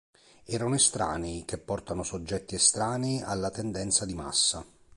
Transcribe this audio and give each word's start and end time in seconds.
Erano 0.45 0.73
estranei 0.73 1.45
che 1.45 1.59
portano 1.59 2.01
soggetti 2.01 2.55
estranei 2.55 3.21
alla 3.21 3.51
tendenza 3.51 4.03
di 4.03 4.15
massa". 4.15 4.65